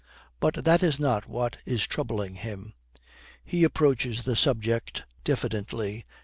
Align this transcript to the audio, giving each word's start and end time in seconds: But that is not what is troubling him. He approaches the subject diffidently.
But 0.39 0.63
that 0.65 0.81
is 0.81 0.99
not 0.99 1.27
what 1.29 1.57
is 1.63 1.85
troubling 1.85 2.33
him. 2.33 2.73
He 3.45 3.63
approaches 3.63 4.23
the 4.23 4.35
subject 4.35 5.03
diffidently. 5.23 6.05